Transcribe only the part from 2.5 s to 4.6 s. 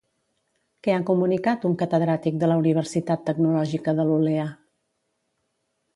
la Universitat Tecnològica de Lulea?